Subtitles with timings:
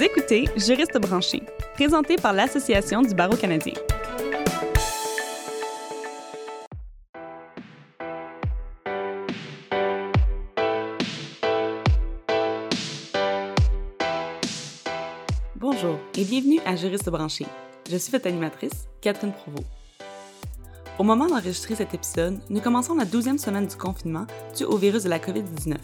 [0.00, 1.42] Vous écoutez Juriste branché,
[1.74, 3.74] présenté par l'Association du barreau canadien.
[15.56, 17.44] Bonjour et bienvenue à Juriste branché.
[17.90, 19.66] Je suis votre animatrice, Catherine Provost.
[20.98, 24.26] Au moment d'enregistrer cet épisode, nous commençons la douzième semaine du confinement
[24.56, 25.76] dû au virus de la COVID-19.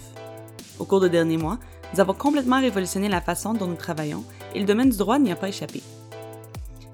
[0.79, 1.59] Au cours des derniers mois,
[1.93, 5.33] nous avons complètement révolutionné la façon dont nous travaillons et le domaine du droit n'y
[5.33, 5.83] a pas échappé.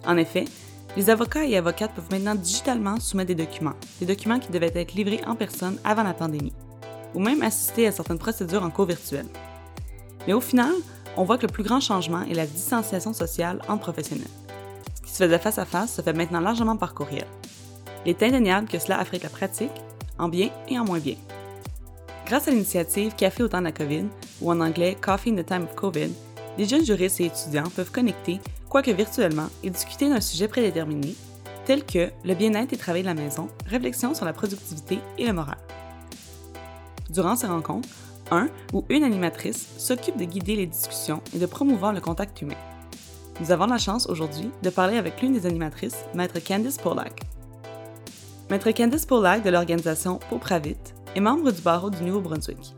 [0.06, 0.45] En effet,
[0.96, 4.95] les avocats et avocates peuvent maintenant digitalement soumettre des documents, des documents qui devaient être
[4.95, 6.52] livrés en personne avant la pandémie,
[7.14, 9.26] ou même assister à certaines procédures en cours virtuel.
[10.26, 10.73] Mais au final,
[11.16, 14.26] on voit que le plus grand changement est la distanciation sociale entre professionnels.
[14.95, 17.26] Ce qui se faisait face à face se fait maintenant largement par courriel.
[18.04, 19.73] Il est indéniable que cela affecte la pratique,
[20.18, 21.16] en bien et en moins bien.
[22.32, 24.06] Grâce à l'initiative Café au temps de la COVID,
[24.40, 26.09] ou en anglais Coffee in the Time of COVID,
[26.56, 28.40] les jeunes juristes et étudiants peuvent connecter,
[28.70, 31.15] quoique virtuellement, et discuter d'un sujet prédéterminé,
[31.66, 35.34] tel que le bien-être et travail de la maison, réflexion sur la productivité et le
[35.34, 35.59] moral.
[37.10, 37.90] Durant ces rencontres,
[38.30, 42.57] un ou une animatrice s'occupe de guider les discussions et de promouvoir le contact humain.
[43.40, 47.20] Nous avons la chance aujourd'hui de parler avec l'une des animatrices, Maître Candice Pollack.
[48.48, 50.79] Maître Candice Pollack de l'organisation Popravit
[51.15, 52.74] est membre du barreau du Nouveau-Brunswick.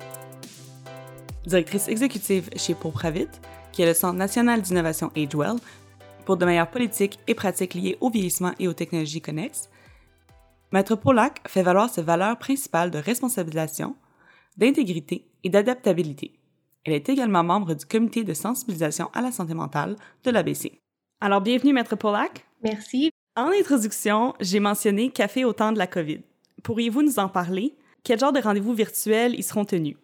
[1.47, 3.29] Directrice exécutive chez Popravit,
[3.73, 5.57] qui est le Centre national d'innovation AgeWell,
[6.25, 9.69] pour de meilleures politiques et pratiques liées au vieillissement et aux technologies connexes,
[10.73, 13.95] Maître Pollack fait valoir ses valeurs principales de responsabilisation,
[14.57, 16.33] d'intégrité et d'adaptabilité.
[16.85, 20.81] Elle est également membre du comité de sensibilisation à la santé mentale de l'ABC.
[21.21, 22.45] Alors, bienvenue, Maître Pollack.
[22.63, 23.11] Merci.
[23.37, 26.21] En introduction, j'ai mentionné Café au temps de la COVID.
[26.63, 27.77] Pourriez-vous nous en parler?
[28.05, 29.97] Quel genre de rendez-vous virtuels y seront tenus?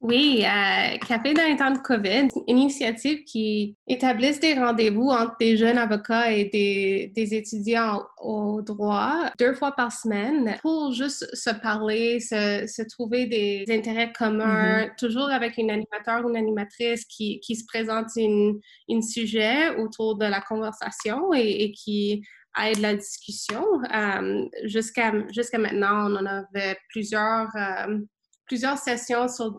[0.00, 5.34] Oui, euh, Café dans les temps de COVID, une initiative qui établisse des rendez-vous entre
[5.40, 11.28] des jeunes avocats et des, des, étudiants au droit deux fois par semaine pour juste
[11.34, 14.96] se parler, se, se trouver des intérêts communs, mm-hmm.
[14.98, 20.16] toujours avec une animateur ou une animatrice qui, qui se présente une, une sujet autour
[20.16, 22.22] de la conversation et, et qui
[22.64, 23.64] aide la discussion.
[23.92, 27.48] Euh, Jusqu'à jusqu'à maintenant, on en avait plusieurs.
[27.56, 27.98] Euh,
[28.48, 29.56] plusieurs sessions sur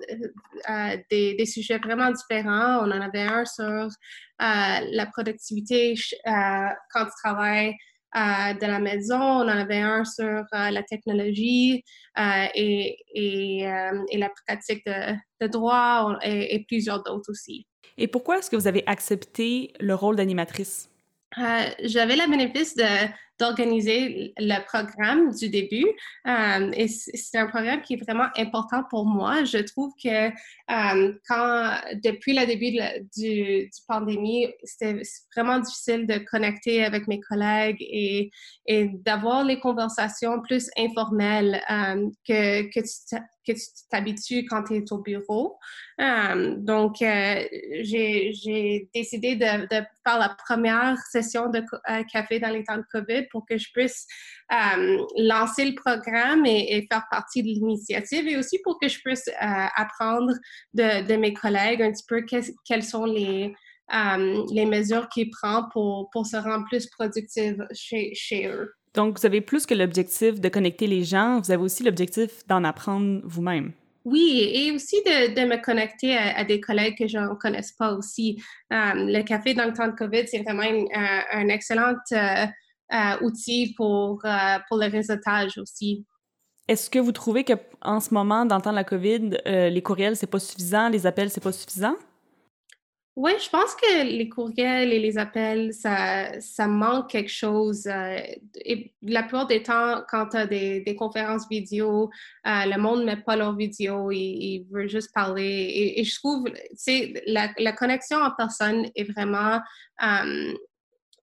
[0.69, 2.79] euh, des, des, sujets vraiment différents.
[2.85, 3.87] On en avait un sur euh,
[4.39, 6.31] la productivité euh,
[6.93, 7.75] quand tu travailles
[8.15, 9.19] de la maison.
[9.21, 11.83] On en avait un sur la technologie
[12.17, 17.67] et, et, et, la pratique de, de droit et, et plusieurs d'autres aussi.
[17.99, 20.89] Et pourquoi est-ce que vous avez accepté le rôle d'animatrice?
[21.83, 22.83] J'avais le bénéfice de
[23.39, 25.85] d'organiser le programme du début.
[26.27, 29.43] Euh, et c'est un programme qui est vraiment important pour moi.
[29.45, 31.71] Je trouve que euh, quand,
[32.03, 35.01] depuis le début de du, du, pandémie, c'était
[35.35, 38.29] vraiment difficile de connecter avec mes collègues et,
[38.65, 43.17] et d'avoir les conversations plus informelles euh, que, que tu
[43.47, 45.57] que tu t'habitues quand tu es au bureau.
[46.57, 47.43] Donc, euh,
[47.81, 51.63] j'ai décidé de, faire la première session de
[52.11, 54.05] café dans les temps de COVID pour que je puisse
[55.17, 60.33] lancer le programme et, faire partie de l'initiative et aussi pour que je puisse apprendre
[60.73, 62.25] de, de, mes collègues un petit peu
[62.65, 63.53] quelles sont les,
[64.51, 68.73] les mesures qu'ils prennent pour, pour se rendre plus productive chez, chez eux.
[68.95, 72.63] Donc, vous avez plus que l'objectif de connecter les gens, vous avez aussi l'objectif d'en
[72.63, 73.71] apprendre vous-même.
[74.05, 77.93] Oui, et aussi de, de me connecter à, des collègues que je ne connais pas
[77.93, 78.41] aussi.
[78.73, 82.45] Euh, le café dans le temps de COVID, c'est vraiment un, excellent euh, euh,
[83.21, 84.21] outil pour,
[84.67, 86.05] pour le réseautage aussi.
[86.67, 90.15] Est-ce que vous trouvez qu'en ce moment, dans le temps de la COVID, les courriels,
[90.15, 91.95] c'est pas suffisant, les appels, c'est pas suffisant?
[93.19, 97.85] Oui, je pense que les courriels et les appels, ça, ça manque quelque chose.
[97.85, 98.17] Euh,
[98.63, 102.09] et la plupart des temps, quand tu as des, des, conférences vidéo,
[102.47, 105.43] euh, le monde ne met pas leur vidéo, il, veut juste parler.
[105.43, 109.59] Et, et je trouve, tu sais, la, la, connexion en personne est vraiment
[110.01, 110.53] euh,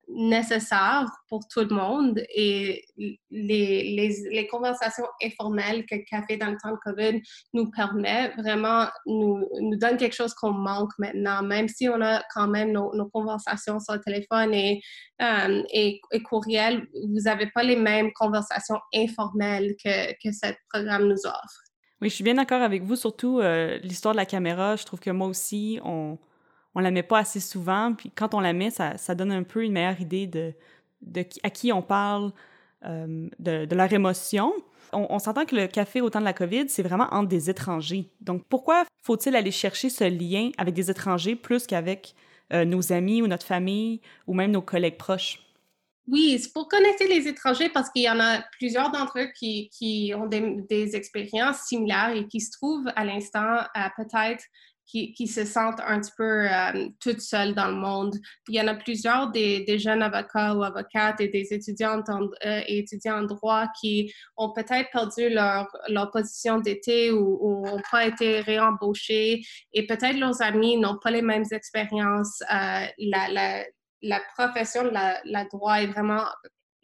[0.09, 2.85] nécessaire pour tout le monde et
[3.31, 7.23] les, les, conversations informelles que Café dans le temps de COVID
[7.55, 12.23] nous permet vraiment nous, nous donne quelque chose qu'on manque maintenant, même si on a
[12.33, 14.81] quand même nos, nos conversations sur le téléphone et,
[15.21, 21.09] euh, et, et, courriel, vous n'avez pas les mêmes conversations informelles que, que ce programme
[21.09, 21.63] nous offre.
[22.01, 24.77] Oui, je suis bien d'accord avec vous, surtout euh, l'histoire de la caméra.
[24.77, 26.19] Je trouve que moi aussi, on,
[26.77, 27.95] on la met pas assez souvent.
[27.95, 30.53] Puis quand on la met, ça, donne un peu une meilleure idée de,
[31.01, 32.33] de à qui on parle,
[32.85, 34.53] euh, de, leur émotion.
[34.93, 38.09] On, s'entend que le café au temps de la COVID, c'est vraiment entre des étrangers.
[38.21, 42.15] Donc pourquoi faut-il aller chercher ce lien avec des étrangers plus qu'avec
[42.53, 45.41] nos amis ou notre famille ou même nos collègues proches?
[46.07, 49.69] Oui, c'est pour connecter les étrangers parce qu'il y en a plusieurs d'entre eux qui,
[49.71, 53.59] qui ont des, des, expériences similaires et qui se trouvent à l'instant
[53.97, 54.45] peut-être
[54.87, 58.15] qui, qui, se sentent un petit peu euh, toutes seules dans le monde.
[58.49, 62.61] Il y en a plusieurs des, des jeunes avocats ou avocates et des étudiantes euh,
[62.67, 68.41] étudiants en droit qui ont peut-être perdu leur, leur position d'été ou n'ont pas été
[68.41, 69.43] réembauchés
[69.73, 72.43] et peut-être leurs amis n'ont pas les mêmes expériences.
[72.43, 73.65] Euh, la, la,
[74.03, 76.25] la profession de la, la, droit est vraiment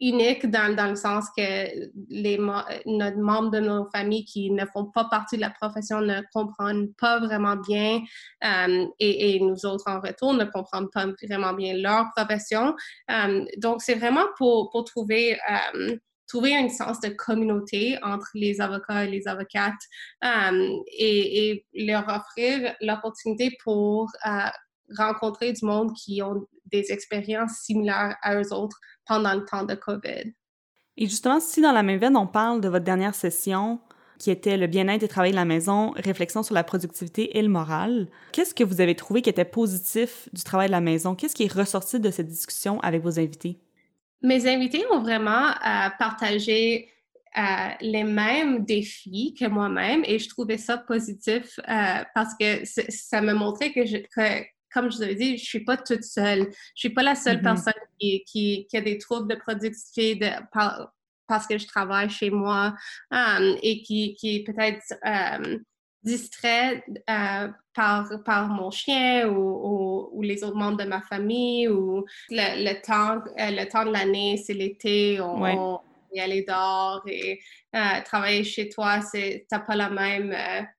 [0.03, 4.85] unique dans, dans le sens que les notre membres de nos familles qui ne font
[4.85, 8.01] pas partie de la profession ne comprennent pas vraiment bien
[8.43, 12.75] euh, et, nous autres en retour ne comprennent pas vraiment bien leur profession.
[13.09, 15.95] Euh, donc, c'est vraiment pour, pour trouver euh,
[16.27, 19.73] trouver un sens de communauté entre les avocats et les avocates
[20.97, 24.11] et, leur offrir l'opportunité pour
[24.97, 29.75] rencontrer du monde qui ont des expériences similaires à eux autres pendant le temps de
[29.75, 30.33] COVID.
[30.97, 33.79] Et justement, si dans la même veine, on parle de votre dernière session,
[34.19, 37.49] qui était le bien-être et travail de la maison, réflexion sur la productivité et le
[37.49, 41.15] moral, qu'est-ce que vous avez trouvé qui était positif du travail de la maison?
[41.15, 43.59] Qu'est-ce qui est ressorti de cette discussion avec vos invités?
[44.21, 46.89] Mes invités ont vraiment euh, partagé
[47.37, 47.41] euh,
[47.81, 53.33] les mêmes défis que moi-même et je trouvais ça positif euh, parce que ça me
[53.33, 56.47] montrait que, je, que comme je vous avais dit, je suis pas toute seule.
[56.75, 57.43] Je suis pas la seule mm-hmm.
[57.43, 60.27] personne qui, qui, qui, a des troubles de productivité de,
[61.27, 62.75] parce que je travaille chez moi
[63.11, 65.63] um, et qui, qui est peut-être um,
[66.03, 72.05] distrait uh, par, par mon chien ou, ou, les autres membres de ma famille ou
[72.29, 75.79] le, le temps, euh, le temps de l'année, c'est l'été, on, on
[76.13, 77.39] y aller dehors et
[77.73, 80.35] uh, travailler chez toi, c'est t'as pas la même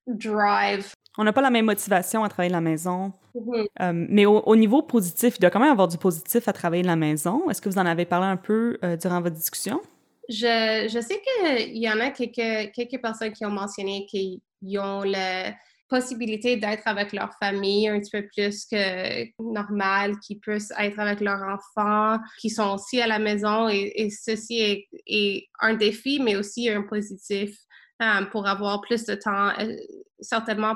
[0.06, 3.12] drive on n'a pas la même motivation à travailler de la maison.
[3.34, 3.66] Mm-hmm.
[3.80, 6.88] Euh, mais au, niveau positif, il doit quand même avoir du positif à travailler de
[6.88, 7.48] la maison.
[7.50, 9.80] Est-ce que vous en avez parlé un peu euh, durant votre discussion?
[10.28, 14.40] Je, je sais qu'il y en a quelques, quelques personnes qui ont mentionné qu'ils
[14.78, 15.54] ont la
[15.88, 21.20] possibilité d'être avec leur famille un petit peu plus que normal, qu'ils puissent être avec
[21.20, 23.68] leurs enfants, qui sont aussi à la maison.
[23.68, 27.56] Et, ceci est, est, un défi, mais aussi un positif.
[28.02, 29.76] Euh, pour avoir plus de temps, euh,
[30.18, 30.74] certainement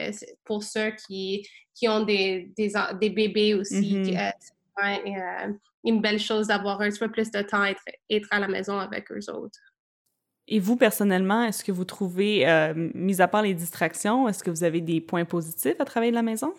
[0.00, 0.10] euh,
[0.44, 3.94] pour ceux qui, qui ont des, des, des bébés aussi.
[3.94, 5.58] Mm-hmm.
[5.84, 8.80] une belle chose d'avoir un petit peu plus de temps être, être à la maison
[8.80, 9.60] avec eux autres.
[10.48, 12.44] Et vous, personnellement, est-ce que vous trouvez,
[12.94, 16.16] mis à part les distractions, est-ce que vous avez des points positifs à travailler de
[16.16, 16.52] la maison?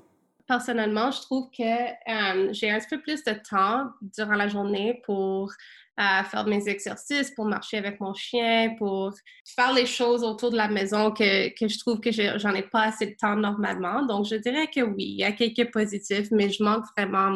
[0.47, 5.51] Personnellement, je trouve que j'ai un petit peu plus de temps durant la journée pour
[5.97, 9.13] à faire mes exercices, pour marcher avec mon chien, pour
[9.45, 12.83] faire les choses autour de la maison que, que je trouve que j'en ai pas
[12.83, 14.05] assez de temps normalement.
[14.05, 17.31] Donc, je dirais que oui, il y a quelques positifs, mais je manque vraiment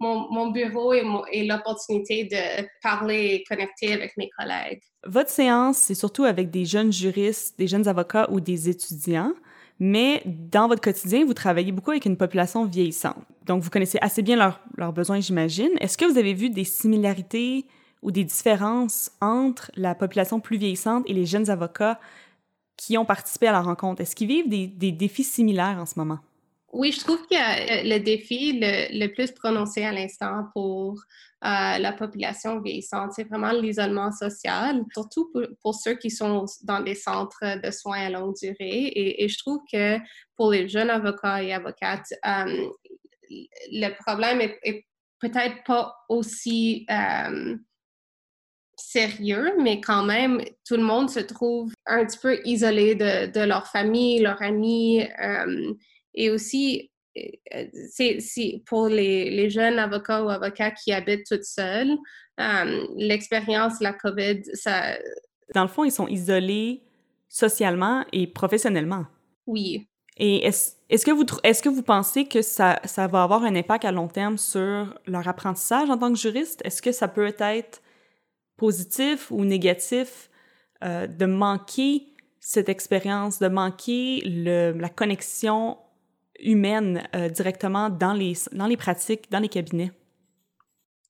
[0.00, 4.82] mon, mon, bureau et, et l'opportunité de parler et connecter avec mes collègues.
[5.06, 9.32] Votre séance, c'est surtout avec des jeunes juristes, des jeunes avocats ou des étudiants.
[9.78, 13.24] Mais dans votre quotidien, vous travaillez beaucoup avec une population vieillissante.
[13.44, 15.70] Donc, vous connaissez assez bien leurs, leurs besoins, j'imagine.
[15.80, 17.66] Est-ce que vous avez vu des similarités
[18.04, 21.98] ou des différences entre la population plus vieillissante et les jeunes avocats
[22.76, 24.02] qui ont participé à la rencontre?
[24.02, 26.18] Est-ce qu'ils vivent des, défis similaires en ce moment?
[26.72, 30.94] Oui, je trouve que euh, le défi le, plus prononcé à l'instant pour
[31.44, 36.96] euh, la population vieillissante, c'est vraiment l'isolement social, surtout pour, ceux qui sont dans des
[36.96, 38.92] centres de soins à longue durée.
[38.94, 39.98] Et, je trouve que
[40.36, 42.68] pour les jeunes avocats et avocates, euh,
[43.30, 44.84] le problème est,
[45.20, 46.86] peut-être pas aussi
[48.94, 53.40] sérieux, mais quand même, tout le monde se trouve un petit peu isolé de, de
[53.40, 55.02] leur famille, leurs amis.
[55.20, 55.74] Euh,
[56.14, 61.90] et aussi, euh, c'est pour les, les, jeunes avocats ou avocats qui habitent toutes seuls,
[62.40, 64.96] euh, l'expérience la COVID, ça...
[65.54, 66.82] Dans le fond, ils sont isolés
[67.28, 69.06] socialement et professionnellement.
[69.46, 69.88] Oui.
[70.16, 73.56] Et est-ce est que, vous, est que vous pensez que ça, ça va avoir un
[73.56, 76.60] impact à long terme sur leur apprentissage en tant que juriste?
[76.64, 77.80] Est-ce que ça peut être
[78.56, 80.30] positif ou négatif
[80.82, 85.78] euh, de manquer cette expérience, de manquer la connexion
[86.38, 89.92] humaine euh, directement dans les, dans les pratiques, dans les cabinets?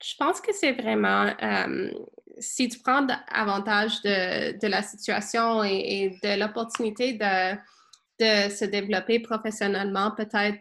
[0.02, 1.90] Je pense que c'est vraiment, euh,
[2.38, 7.56] si tu prends avantage de, de la situation et, et de l'opportunité de,
[8.20, 10.58] de se développer professionnellement, peut-être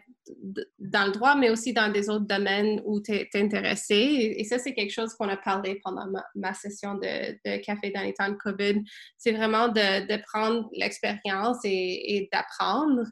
[0.78, 4.34] dans le droit, mais aussi dans des autres domaines où tu es, intéressé.
[4.38, 8.14] Et, ça, c'est quelque chose qu'on a parlé pendant ma, session de, café dans les
[8.14, 8.82] temps de COVID.
[9.18, 13.04] C'est vraiment de, de prendre l'expérience et, et d'apprendre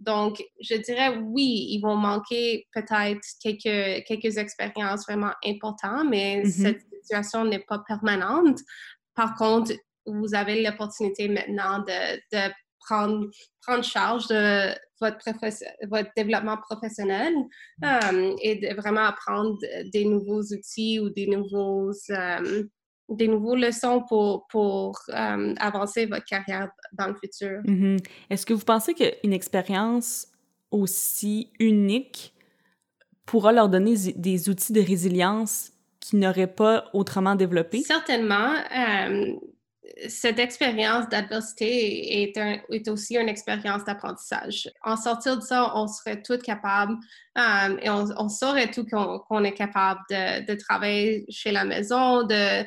[0.00, 6.50] Donc, je dirais oui, ils vont manquer peut-être quelques, quelques expériences vraiment importantes, mais Mhm.
[6.50, 8.58] cette situation n'est pas permanente.
[9.14, 9.72] Par contre,
[10.06, 13.28] vous avez l'opportunité maintenant de, de prendre,
[13.62, 15.18] prendre charge de votre,
[15.88, 17.32] votre développement professionnel
[17.84, 19.58] euh, et de vraiment apprendre
[19.92, 22.64] des nouveaux outils ou des nouveaux, euh,
[23.08, 27.60] des nouveaux leçons pour, pour euh, avancer votre carrière dans le futur.
[27.64, 27.98] Mhm.
[28.28, 30.28] Est-ce que vous pensez qu'une expérience
[30.70, 32.32] aussi unique
[33.26, 37.82] pourra leur donner des outils de résilience qu'ils n'auraient pas autrement développés?
[37.82, 39.34] Certainement, euh,
[40.08, 44.70] cette expérience d'adversité est, aussi une expérience d'apprentissage.
[44.82, 46.96] En sortir de ça, on serait tous capables
[47.38, 52.64] euh, et on, saurait tout qu'on est capable de, travailler chez la maison, de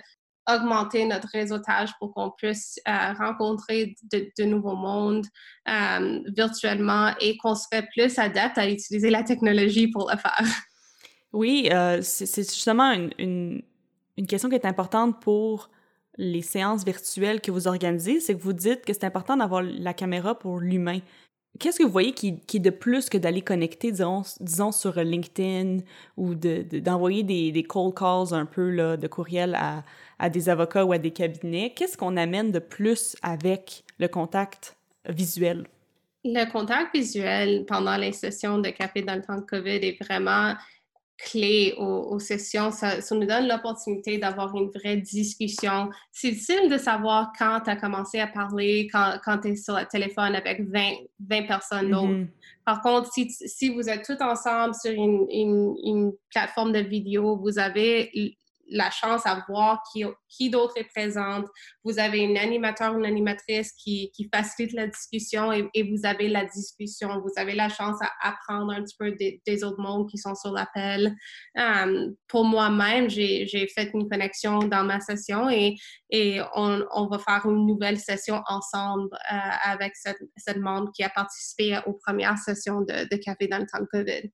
[0.50, 5.26] augmenter notre réseautage pour qu'on puisse euh, rencontrer de, nouveaux mondes
[5.70, 10.46] euh, virtuellement et qu'on serait plus adepte à utiliser la technologie pour le faire.
[11.32, 11.70] Oui,
[12.02, 13.64] c'est justement une
[14.28, 15.70] question qui est importante pour
[16.18, 19.94] les séances virtuelles que vous organisez, c'est que vous dites que c'est important d'avoir la
[19.94, 21.00] caméra pour l'humain.
[21.60, 25.78] Qu'est-ce que vous voyez qui, est de plus que d'aller connecter, disons, sur LinkedIn
[26.18, 29.84] ou de- de- d'envoyer des, cold calls un peu de courriel à,
[30.18, 31.72] à des avocats ou à des cabinets?
[31.76, 34.76] Qu'est-ce qu'on amène de plus avec le contact
[35.08, 35.68] visuel?
[36.26, 40.54] Le contact visuel pendant les sessions de café dans le temps de COVID est vraiment
[41.18, 42.72] clé aux, aux sessions.
[42.72, 45.90] Ça, ça nous donne l'opportunité d'avoir une vraie discussion.
[46.12, 49.76] C'est difficile de savoir quand tu as commencé à parler, quand, quand tu es sur
[49.78, 50.92] le téléphone avec 20,
[51.30, 52.08] 20 personnes d'autres.
[52.08, 52.28] Mhm.
[52.66, 57.38] Par contre, si, si vous êtes tous ensemble sur une, une, une plateforme de vidéo,
[57.38, 58.38] vous avez
[58.70, 61.46] la chance à voir qui, qui d'autre est présente.
[61.84, 66.30] Vous avez un animateur ou une animatrice qui, qui facilite la discussion et, vous avez
[66.30, 67.22] la discussion.
[67.22, 70.52] Vous avez la chance à apprendre un petit peu des, autres mondes qui sont sur
[70.52, 71.16] l'appel.
[71.58, 75.76] Euh, pour moi-même, j'ai fait une connexion dans ma session et,
[76.10, 81.04] et on, on va faire une nouvelle session ensemble euh, avec cette, cette membre qui
[81.04, 84.32] a participé aux premières sessions de, Café dans le temps de COVID.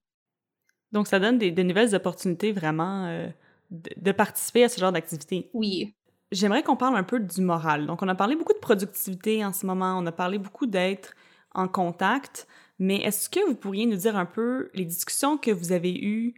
[0.91, 3.27] Donc, ça donne des, de nouvelles opportunités vraiment euh,
[3.71, 5.49] de, de participer à ce genre d'activité.
[5.53, 5.93] Oui.
[6.31, 7.87] J'aimerais qu'on parle un peu du moral.
[7.87, 11.15] Donc, on a parlé beaucoup de productivité en ce moment, on a parlé beaucoup d'être
[11.55, 12.47] en contact,
[12.77, 16.35] mais est-ce que vous pourriez nous dire un peu les discussions que vous avez eues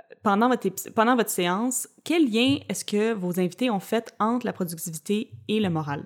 [0.00, 1.88] euh, pendant votre, pendant votre séance?
[2.02, 6.04] Quel lien est-ce que vos invités ont fait entre la productivité et le moral?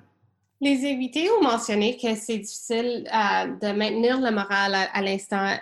[0.60, 5.56] Les invités ont mentionné que c'est difficile euh, de maintenir le moral à, à l'instant.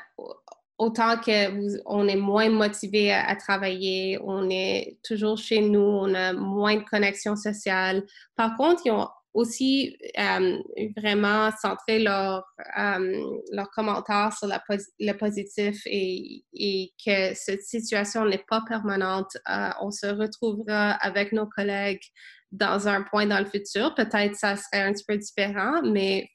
[0.78, 6.14] Autant que vous, on est moins motivé à, travailler, on est toujours chez nous, on
[6.14, 8.04] a moins de connexion sociale.
[8.36, 10.58] Par contre, ils ont aussi euh,
[10.96, 12.44] vraiment centré leur,
[12.78, 19.36] euh, leurs commentaires sur le positif et, et que cette situation n'est pas permanente.
[19.48, 22.02] Euh, on se retrouvera avec nos collègues
[22.50, 23.94] dans un point dans le futur.
[23.94, 26.28] Peut-être ça serait un petit peu différent, mais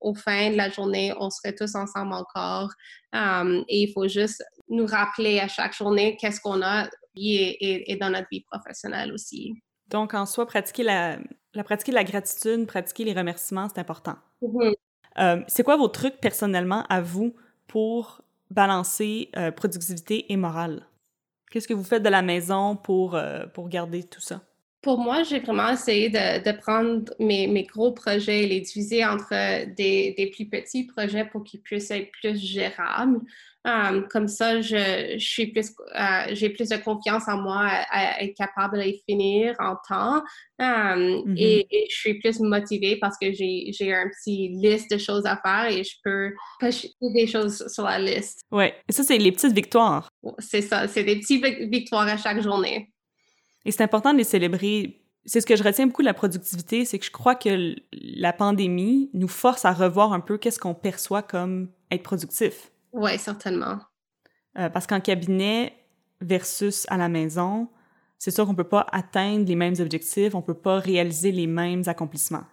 [0.00, 2.70] au fin de la journée, on serait tous ensemble encore.
[3.12, 7.96] Um, et il faut juste nous rappeler à chaque journée qu'est-ce qu'on a et, et
[7.96, 9.54] dans notre vie professionnelle aussi.
[9.88, 11.18] Donc, en soi, pratiquer la,
[11.56, 14.16] la, pratiquer la gratitude, pratiquer les remerciements, c'est important.
[14.42, 14.74] Mhm.
[15.18, 17.34] Euh, c'est quoi vos trucs personnellement à vous
[17.66, 20.86] pour balancer euh, productivité et morale?
[21.50, 24.42] Qu'est-ce que vous faites de la maison pour, euh, pour garder tout ça?
[24.86, 29.04] Pour moi, j'ai vraiment essayé de, de prendre mes, mes, gros projets et les diviser
[29.04, 29.30] entre
[29.74, 33.18] des, des plus petits projets pour qu'ils puissent être plus gérables.
[33.64, 37.84] Um, comme ça, je, je suis plus, uh, j'ai plus de confiance en moi à,
[37.90, 40.22] à, être capable de les finir en temps.
[40.60, 41.36] Um, mm -hmm.
[41.36, 45.26] et, et, je suis plus motivée parce que j'ai, j'ai un petit liste de choses
[45.26, 48.38] à faire et je peux cocher des choses sur la liste.
[48.52, 50.04] Ouais, et ça, c'est les petites victoires.
[50.38, 51.44] C'est ça, c'est des petites
[51.76, 52.78] victoires à chaque journée.
[53.66, 55.02] Et c'est important de les célébrer.
[55.24, 58.32] C'est ce que je retiens beaucoup de la productivité, c'est que je crois que la
[58.32, 62.70] pandémie nous force à revoir un peu qu'est-ce qu'on perçoit comme être productif.
[62.92, 63.78] Oui, certainement.
[64.56, 65.74] Euh, parce qu'en cabinet
[66.20, 67.68] versus à la maison,
[68.18, 71.32] c'est sûr qu'on ne peut pas atteindre les mêmes objectifs, on ne peut pas réaliser
[71.32, 72.44] les mêmes accomplissements.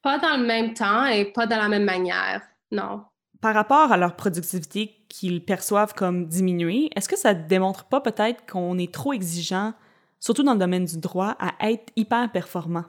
[0.00, 3.02] Pas dans le même temps et pas de la même manière, non.
[3.40, 8.00] Par rapport à leur productivité qu'ils perçoivent comme diminuée, est-ce que ça ne démontre pas
[8.00, 9.74] peut-être qu'on est trop exigeant
[10.20, 12.84] surtout dans le domaine du droit, à être hyper performant?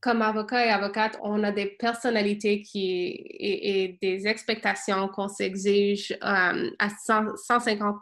[0.00, 6.70] Comme avocat et avocate, on a des personnalités qui, et, des expectations qu'on s'exige um,
[6.78, 8.00] à 100, 150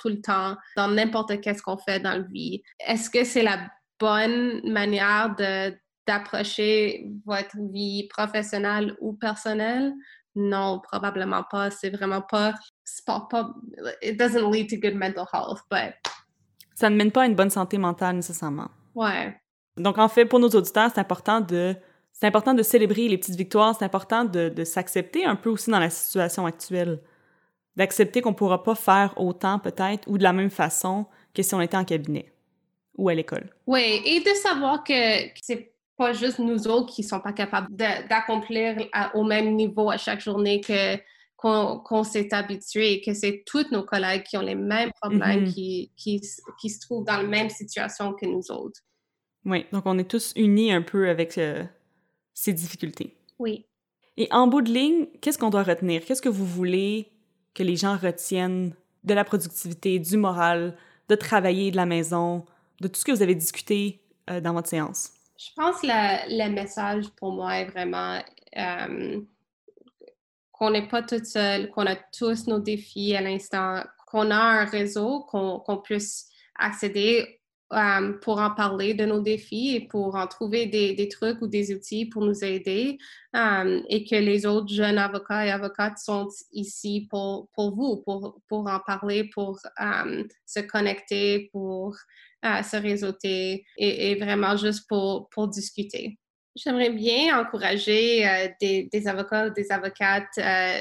[0.00, 2.60] tout le temps dans n'importe qu'est-ce qu'on fait dans la vie.
[2.84, 3.60] Est-ce que c'est la
[4.00, 5.36] bonne manière
[6.08, 9.94] d'approcher votre vie professionnelle ou personnelle?
[10.34, 11.70] non, probablement pas.
[11.70, 12.54] C'est vraiment pas,
[13.06, 13.54] pas, pas,
[14.02, 15.94] It doesn't lead to good mental health, but.
[16.74, 18.68] Ça ne mène pas à une bonne santé mentale nécessairement.
[18.94, 19.34] Ouais.
[19.76, 21.74] Donc, en fait, pour nos auditeurs, c'est important de.
[22.12, 25.70] C'est important de célébrer les petites victoires, c'est important de, de s'accepter un peu aussi
[25.70, 27.00] dans la situation actuelle.
[27.74, 31.56] D'accepter qu'on ne pourra pas faire autant, peut-être, ou de la même façon que si
[31.56, 32.32] on était en cabinet
[32.96, 33.50] ou à l'école.
[33.66, 34.92] Oui, et de savoir que,
[35.42, 38.76] c'est pas juste nous autres qui sont pas capables d'accomplir
[39.14, 40.96] au même niveau à chaque journée que
[41.44, 45.52] qu'on s'est habitué, que c'est tous nos collègues qui ont les mêmes problèmes, mm-hmm.
[45.52, 46.22] qui, qui,
[46.58, 48.80] qui, se trouvent dans la même situation que nous autres.
[49.44, 51.62] Oui, donc on est tous unis un peu avec euh,
[52.32, 53.14] ces difficultés.
[53.38, 53.66] Oui.
[54.16, 56.02] Et en bout de ligne, qu'est-ce qu'on doit retenir?
[56.04, 57.12] Qu'est-ce que vous voulez
[57.52, 60.74] que les gens retiennent de la productivité, du moral,
[61.10, 62.46] de travailler de la maison,
[62.80, 65.10] de tout ce que vous avez discuté euh, dans votre séance?
[65.36, 68.18] Je pense que le message pour moi est vraiment
[68.56, 69.20] euh,
[70.54, 74.64] qu'on n'est pas tout seul, qu'on a tous nos défis à l'instant, qu'on a un
[74.64, 77.40] réseau, qu'on puisse accéder
[77.72, 81.74] euh, pour en parler de nos défis et pour en trouver des, trucs ou des
[81.74, 82.98] outils pour nous aider
[83.34, 88.80] euh, et que les autres jeunes avocats et avocates sont ici pour, vous, pour, en
[88.86, 91.96] parler, pour se connecter, pour
[92.44, 96.16] se réseauter et, vraiment juste pour discuter.
[96.56, 100.80] J'aimerais bien encourager euh, des, avocats ou des avocates euh,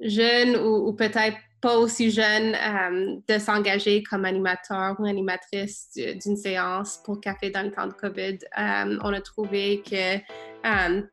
[0.00, 7.00] jeunes ou, peut-être pas aussi jeunes euh, de s'engager comme animateur ou animatrice d'une séance
[7.04, 8.38] pour Café dans le temps de COVID.
[8.56, 10.18] on a trouvé que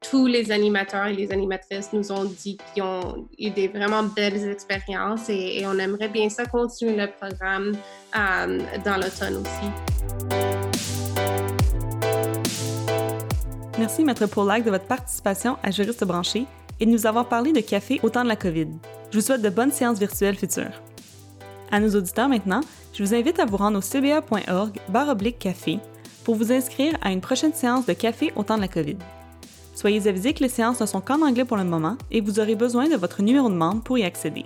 [0.01, 4.49] tous les animateurs et les animatrices nous ont dit qu'ils ont eu des vraiment belles
[4.49, 7.73] expériences et, et on aimerait bien ça continuer le programme
[8.13, 10.60] dans l'automne aussi.
[13.81, 16.45] Merci, Maître Paulac, de votre participation à Juriste branché
[16.79, 18.67] et de nous avoir parlé de café au temps de la COVID.
[19.09, 20.83] Je vous souhaite de bonnes séances virtuelles futures.
[21.71, 22.61] À nos auditeurs maintenant,
[22.93, 25.79] je vous invite à vous rendre au cba.org café
[26.23, 28.97] pour vous inscrire à une prochaine séance de café au temps de la COVID.
[29.73, 32.53] Soyez avisés que les séances ne sont qu'en anglais pour le moment et vous aurez
[32.53, 34.45] besoin de votre numéro de membre pour y accéder.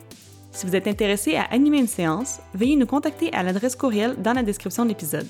[0.53, 4.31] Si vous êtes intéressé à animer une séance, veuillez nous contacter à l'adresse courriel dans
[4.31, 5.27] la description de l'épisode.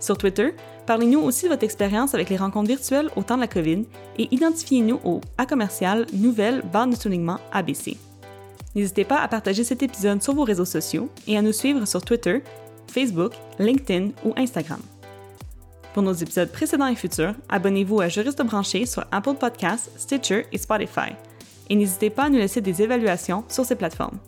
[0.00, 0.54] Sur Twitter,
[0.86, 3.84] parlez-nous aussi de votre expérience avec les rencontres virtuelles au temps de la COVID
[4.18, 7.96] et identifiez-nous au A commercial nouvelle barre de soulignement ABC.
[8.74, 12.04] N'hésitez pas à partager cet épisode sur vos réseaux sociaux et à nous suivre sur
[12.04, 12.42] Twitter,
[12.88, 14.80] Facebook, LinkedIn ou Instagram.
[15.94, 20.58] Pour nos épisodes précédents et futurs, abonnez-vous à Juriste Branché sur Apple Podcasts, Stitcher et
[20.58, 21.12] Spotify.
[21.70, 24.18] Et n'hésitez pas à nous laisser des évaluations sur ces plateformes.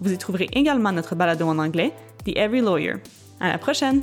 [0.00, 1.92] Vous y trouverez également notre balado en anglais,
[2.24, 2.94] The Every Lawyer.
[3.40, 4.02] À la prochaine!